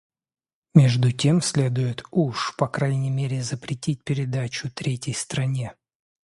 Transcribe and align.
Между 0.73 1.11
тем 1.11 1.41
следует 1.43 2.03
уж 2.09 2.55
по 2.57 2.67
крайней 2.67 3.11
мере 3.11 3.43
запретить 3.43 4.03
передачу 4.03 4.71
третьей 4.71 5.13
стране. 5.13 5.75